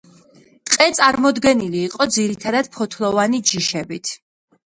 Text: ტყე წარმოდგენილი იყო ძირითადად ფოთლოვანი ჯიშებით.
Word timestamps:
ტყე 0.69 0.87
წარმოდგენილი 0.99 1.83
იყო 1.89 2.07
ძირითადად 2.15 2.71
ფოთლოვანი 2.77 3.43
ჯიშებით. 3.51 4.15